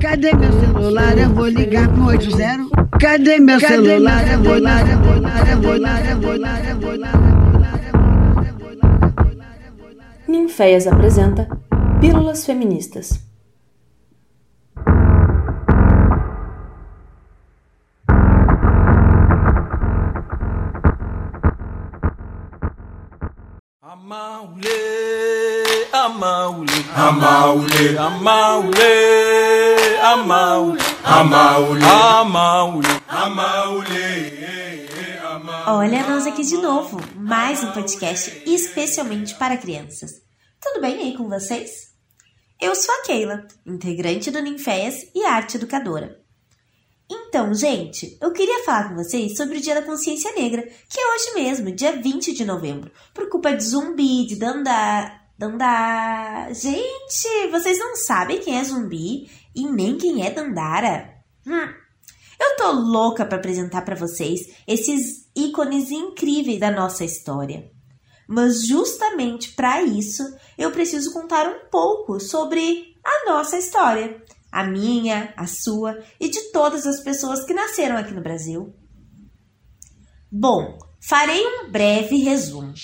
[0.00, 1.18] Cadê meu celular?
[1.18, 2.70] Eu vou ligar pro 80.
[2.98, 4.26] Cadê meu celular?
[4.32, 7.20] Eu vou ligar, eu vou ligar, eu vou ligar, eu vou ligar, eu vou ligar.
[10.26, 11.48] Ninféias apresenta
[12.00, 13.28] Pílulas Feministas.
[23.82, 24.68] Amaule,
[25.92, 29.29] amaule, amaule, amaule,
[30.10, 33.86] amaule, amaule, amaule, amaule.
[35.68, 40.10] Olha nós aqui de novo, mais um podcast especialmente para crianças.
[40.60, 41.92] Tudo bem aí com vocês?
[42.60, 46.20] Eu sou a Keila, integrante do Ninféias e arte educadora.
[47.08, 51.14] Então, gente, eu queria falar com vocês sobre o Dia da Consciência Negra, que é
[51.14, 55.19] hoje mesmo, dia 20 de novembro, por culpa de zumbi, de dandar.
[55.40, 56.52] Dandar.
[56.52, 61.14] Gente, vocês não sabem quem é zumbi e nem quem é Dandara?
[61.46, 61.72] Hum.
[62.38, 67.70] Eu tô louca para apresentar para vocês esses ícones incríveis da nossa história.
[68.28, 70.22] Mas justamente para isso,
[70.58, 76.52] eu preciso contar um pouco sobre a nossa história a minha, a sua e de
[76.52, 78.74] todas as pessoas que nasceram aqui no Brasil.
[80.30, 82.74] Bom, farei um breve resumo.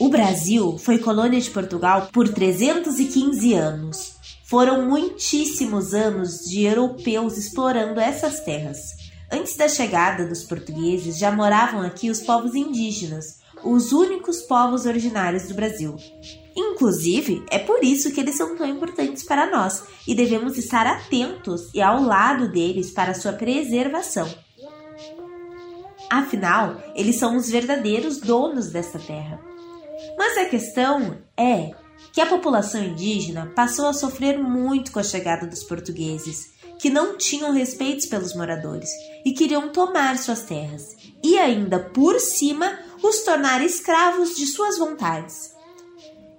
[0.00, 4.14] O Brasil foi colônia de Portugal por 315 anos.
[4.44, 8.78] Foram muitíssimos anos de europeus explorando essas terras.
[9.30, 15.48] Antes da chegada dos portugueses, já moravam aqui os povos indígenas, os únicos povos originários
[15.48, 15.96] do Brasil.
[16.56, 21.70] Inclusive, é por isso que eles são tão importantes para nós e devemos estar atentos
[21.72, 24.28] e ao lado deles para sua preservação.
[26.10, 29.51] Afinal, eles são os verdadeiros donos desta terra.
[30.16, 31.72] Mas a questão é
[32.12, 37.16] que a população indígena passou a sofrer muito com a chegada dos portugueses, que não
[37.16, 38.90] tinham respeito pelos moradores
[39.24, 45.52] e queriam tomar suas terras, e ainda por cima os tornar escravos de suas vontades.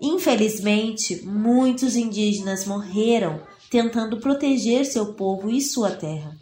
[0.01, 3.41] Infelizmente, muitos indígenas morreram
[3.71, 6.37] tentando proteger seu povo e sua terra.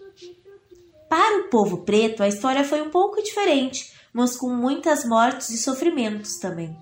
[1.07, 5.57] Para o povo preto, a história foi um pouco diferente, mas com muitas mortes e
[5.57, 6.75] sofrimentos também.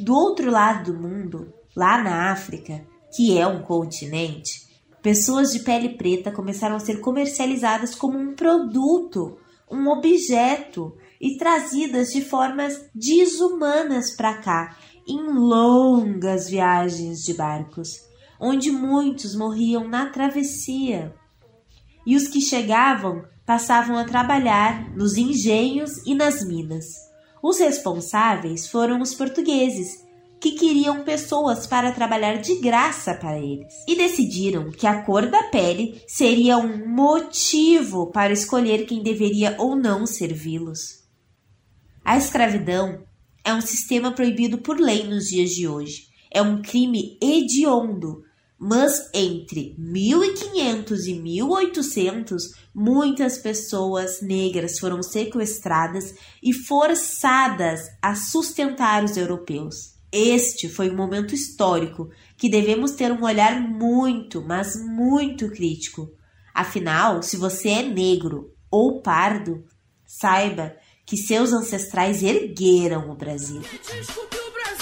[0.00, 4.66] Do outro lado do mundo, lá na África, que é um continente,
[5.02, 9.36] pessoas de pele preta começaram a ser comercializadas como um produto,
[9.70, 14.76] um objeto e trazidas de formas desumanas para cá,
[15.06, 17.88] em longas viagens de barcos,
[18.40, 21.14] onde muitos morriam na travessia.
[22.06, 27.11] E os que chegavam passavam a trabalhar nos engenhos e nas minas.
[27.42, 30.02] Os responsáveis foram os portugueses,
[30.40, 35.44] que queriam pessoas para trabalhar de graça para eles e decidiram que a cor da
[35.44, 41.02] pele seria um motivo para escolher quem deveria ou não servi-los.
[42.04, 43.04] A escravidão
[43.44, 46.08] é um sistema proibido por lei nos dias de hoje.
[46.32, 48.24] É um crime hediondo.
[48.64, 59.16] Mas entre 1500 e 1800, muitas pessoas negras foram sequestradas e forçadas a sustentar os
[59.16, 59.96] europeus.
[60.12, 66.12] Este foi um momento histórico que devemos ter um olhar muito, mas muito crítico.
[66.54, 69.64] Afinal, se você é negro ou pardo,
[70.06, 73.62] saiba que seus ancestrais ergueram o Brasil.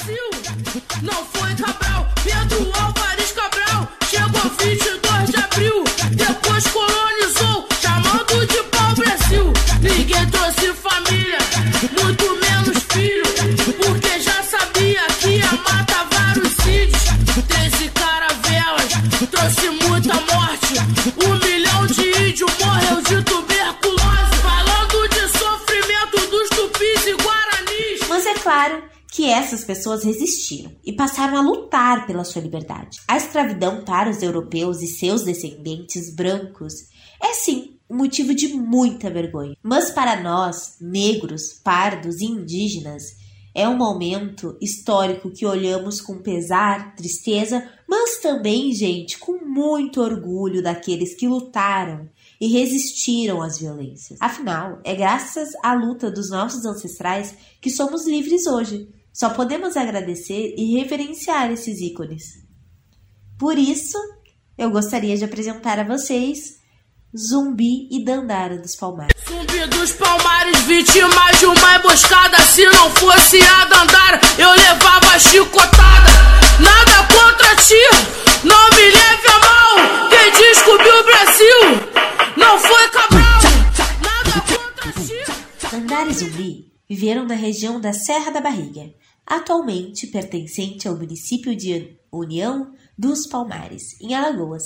[0.00, 0.30] Brasil,
[1.02, 7.49] não foi Cabral, Pedro Álvares Cabral, chegou 22 de abril, depois colonizou,
[29.70, 32.98] pessoas resistiram e passaram a lutar pela sua liberdade.
[33.06, 36.74] A escravidão para os europeus e seus descendentes brancos
[37.22, 39.56] é sim um motivo de muita vergonha.
[39.62, 43.04] Mas para nós, negros, pardos e indígenas,
[43.54, 50.64] é um momento histórico que olhamos com pesar, tristeza, mas também, gente, com muito orgulho
[50.64, 52.08] daqueles que lutaram
[52.40, 54.18] e resistiram às violências.
[54.20, 58.88] Afinal, é graças à luta dos nossos ancestrais que somos livres hoje.
[59.12, 62.24] Só podemos agradecer e reverenciar esses ícones.
[63.38, 63.98] Por isso,
[64.56, 66.60] eu gostaria de apresentar a vocês
[67.16, 69.12] Zumbi e Dandara dos Palmares.
[69.28, 72.36] Zumbi dos Palmares, vítima de uma emboscada.
[72.42, 76.10] Se não fosse a Dandara, eu levava chicotada.
[76.60, 77.59] Nada contra
[87.50, 88.94] região da Serra da Barriga,
[89.26, 94.62] atualmente pertencente ao município de União dos Palmares, em Alagoas.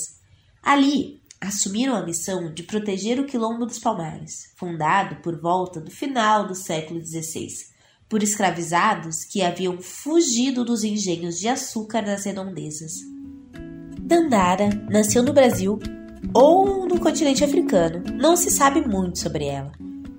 [0.63, 6.47] Ali, assumiram a missão de proteger o Quilombo dos Palmares, fundado por volta do final
[6.47, 7.49] do século XVI,
[8.07, 12.93] por escravizados que haviam fugido dos engenhos de açúcar nas redondezas.
[13.99, 15.79] Dandara nasceu no Brasil
[16.35, 18.05] ou no continente africano.
[18.15, 19.73] Não se sabe muito sobre ela,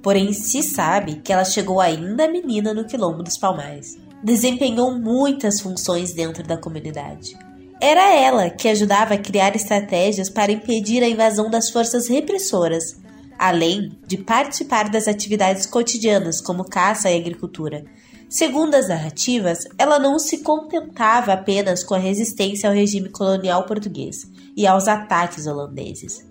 [0.05, 3.97] porém se sabe que ela chegou ainda menina no Quilombo dos Palmares.
[4.23, 7.35] Desempenhou muitas funções dentro da comunidade
[7.81, 12.97] era ela que ajudava a criar estratégias para impedir a invasão das forças repressoras,
[13.37, 17.83] além de participar das atividades cotidianas como caça e agricultura.
[18.29, 24.25] Segundo as narrativas, ela não se contentava apenas com a resistência ao regime colonial português
[24.55, 26.25] e aos ataques holandeses,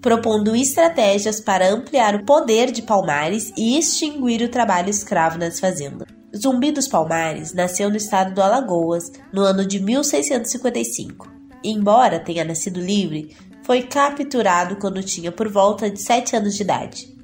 [0.00, 6.06] propondo estratégias para ampliar o poder de Palmares e extinguir o trabalho escravo nas fazendas.
[6.36, 11.28] Zumbi dos Palmares nasceu no estado do Alagoas no ano de 1655.
[11.64, 16.62] E, embora tenha nascido livre, foi capturado quando tinha por volta de 7 anos de
[16.62, 17.16] idade.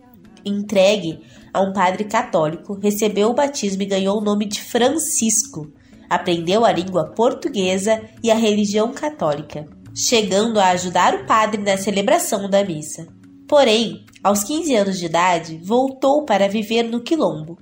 [0.44, 1.20] Entregue
[1.52, 5.70] a um padre católico, recebeu o batismo e ganhou o nome de Francisco.
[6.08, 12.48] Aprendeu a língua portuguesa e a religião católica, chegando a ajudar o padre na celebração
[12.48, 13.06] da missa.
[13.48, 17.58] Porém, aos 15 anos de idade, voltou para viver no Quilombo,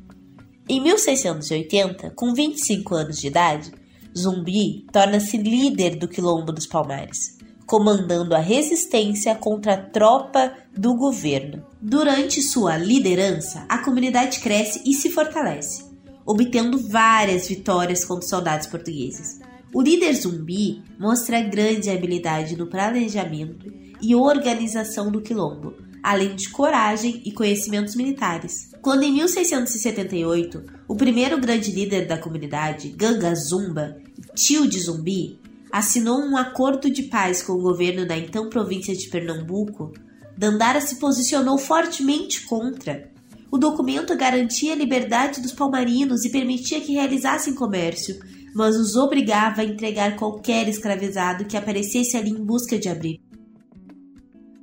[0.70, 3.72] em 1680, com 25 anos de idade,
[4.16, 7.36] Zumbi torna-se líder do Quilombo dos Palmares,
[7.66, 11.66] comandando a resistência contra a tropa do governo.
[11.82, 15.86] Durante sua liderança, a comunidade cresce e se fortalece,
[16.24, 19.40] obtendo várias vitórias contra os soldados portugueses.
[19.72, 23.72] O líder zumbi mostra grande habilidade no planejamento
[24.02, 28.70] e organização do quilombo, além de coragem e conhecimentos militares.
[28.82, 33.96] Quando em 1678, o primeiro grande líder da comunidade, Ganga Zumba,
[34.34, 35.38] tio de Zumbi,
[35.70, 39.92] assinou um acordo de paz com o governo da então província de Pernambuco,
[40.36, 43.08] Dandara se posicionou fortemente contra.
[43.52, 48.18] O documento garantia a liberdade dos palmarinos e permitia que realizassem comércio,
[48.54, 53.22] mas os obrigava a entregar qualquer escravizado que aparecesse ali em busca de abrigo.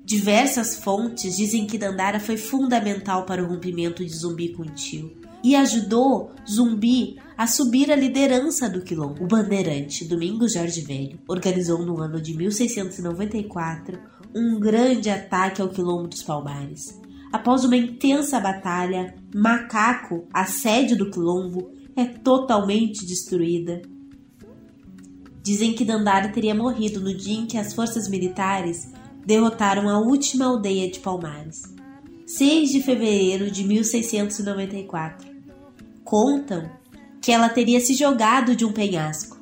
[0.03, 5.55] Diversas fontes dizem que Dandara foi fundamental para o rompimento de Zumbi com tio e
[5.55, 9.23] ajudou Zumbi a subir a liderança do quilombo.
[9.23, 13.99] O bandeirante Domingos Jorge Velho organizou no ano de 1694
[14.33, 16.99] um grande ataque ao quilombo dos Palmares.
[17.31, 23.81] Após uma intensa batalha, Macaco, a sede do quilombo, é totalmente destruída.
[25.41, 28.91] Dizem que Dandara teria morrido no dia em que as forças militares
[29.25, 31.63] derrotaram a última aldeia de Palmares,
[32.27, 35.27] 6 de fevereiro de 1694.
[36.03, 36.69] Contam
[37.19, 39.41] que ela teria se jogado de um penhasco.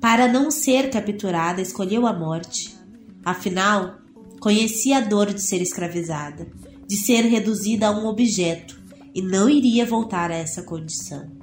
[0.00, 2.76] Para não ser capturada, escolheu a morte.
[3.24, 3.98] Afinal,
[4.40, 6.50] conhecia a dor de ser escravizada,
[6.88, 8.82] de ser reduzida a um objeto,
[9.14, 11.41] e não iria voltar a essa condição.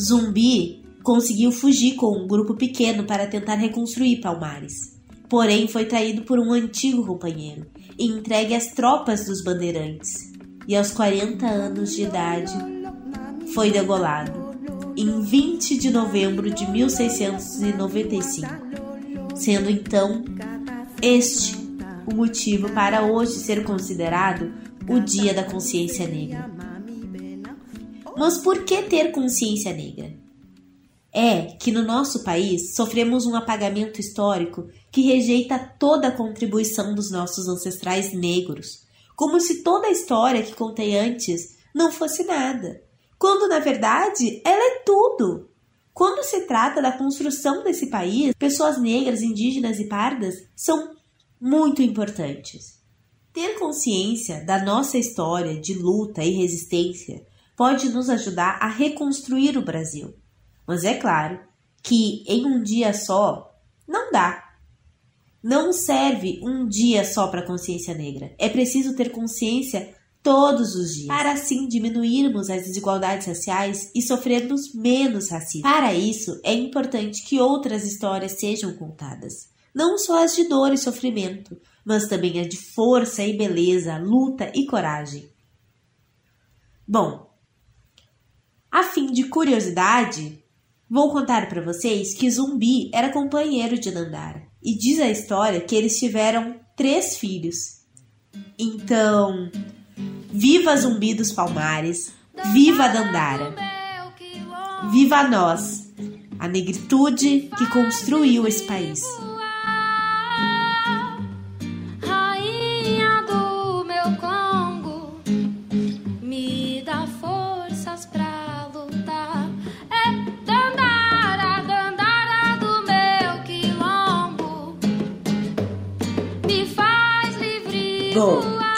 [0.00, 4.96] Zumbi conseguiu fugir com um grupo pequeno para tentar reconstruir Palmares
[5.28, 7.66] porém foi traído por um antigo companheiro
[7.98, 10.32] e entregue às tropas dos bandeirantes.
[10.68, 12.52] E aos 40 anos de idade
[13.54, 14.32] foi degolado,
[14.96, 18.48] em 20 de novembro de 1695,
[19.34, 20.24] sendo então
[21.00, 21.54] este
[22.06, 24.52] o motivo para hoje ser considerado
[24.88, 26.65] o Dia da Consciência Negra.
[28.16, 30.26] Mas por que ter consciência negra?
[31.18, 37.10] é que no nosso país sofremos um apagamento histórico que rejeita toda a contribuição dos
[37.10, 38.82] nossos ancestrais negros,
[39.16, 42.82] como se toda a história que contei antes não fosse nada,
[43.18, 45.48] quando na verdade ela é tudo.
[45.94, 50.94] Quando se trata da construção desse país, pessoas negras, indígenas e pardas são
[51.40, 52.78] muito importantes.
[53.32, 57.24] Ter consciência da nossa história de luta e resistência
[57.56, 60.14] pode nos ajudar a reconstruir o Brasil
[60.66, 61.38] mas é claro
[61.82, 63.54] que em um dia só
[63.86, 64.42] não dá.
[65.42, 68.34] Não serve um dia só para a consciência negra.
[68.36, 74.74] É preciso ter consciência todos os dias, para assim diminuirmos as desigualdades raciais e sofrermos
[74.74, 75.62] menos racismo.
[75.62, 80.78] Para isso, é importante que outras histórias sejam contadas, não só as de dor e
[80.78, 85.30] sofrimento, mas também as de força e beleza, luta e coragem.
[86.88, 87.25] Bom,
[88.76, 90.44] a fim de curiosidade,
[90.88, 95.74] Vou contar para vocês que Zumbi era companheiro de Nandara e diz a história que
[95.74, 97.80] eles tiveram três filhos.
[98.56, 99.50] Então,
[100.32, 102.12] viva Zumbi dos Palmares,
[102.52, 103.56] Viva Dandara!
[104.92, 105.92] Viva nós,
[106.38, 109.02] a negritude que construiu esse país!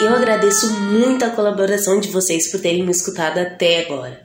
[0.01, 4.21] Eu agradeço muito a colaboração de vocês por terem me escutado até agora.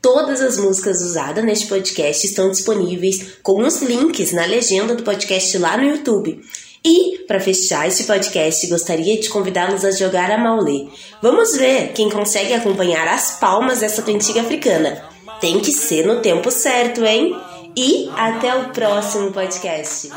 [0.00, 5.56] Todas as músicas usadas neste podcast estão disponíveis com os links na legenda do podcast
[5.58, 6.40] lá no YouTube.
[6.84, 10.88] E, para fechar este podcast, gostaria de convidá-los a jogar a Maulê.
[11.22, 15.04] Vamos ver quem consegue acompanhar as palmas dessa cantiga africana.
[15.40, 17.36] Tem que ser no tempo certo, hein?
[17.74, 20.10] E até o próximo podcast.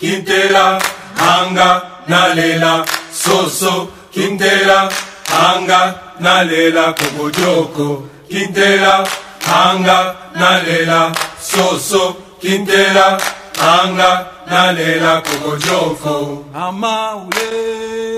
[0.00, 0.78] Quintela,
[1.16, 4.88] anga, nalela, soso, quintela,
[5.30, 9.04] anga, nalela, kobojoko, quintela,
[9.46, 13.16] anga, nalela, soso, quintela,
[13.60, 18.09] anga, nalela, kobojoko, amaule.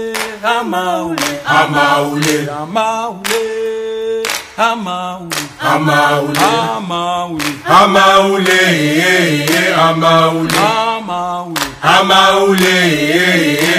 [0.45, 3.43] Amaule, Amaule, Amaule,
[4.59, 5.31] Amaule,
[5.61, 8.59] Amaule, Amaule, Amaule,
[9.77, 12.77] Amaule, Amaule, Amaule,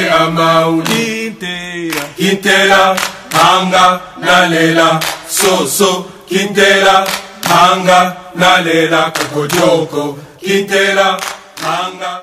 [0.10, 2.96] Amaule, Quintela, Quintela,
[3.34, 7.06] Anga, Nalela, Soso, Quintela,
[7.44, 11.20] Anga, Nalela, Cocojoko, Quintela,
[11.62, 12.23] Anga.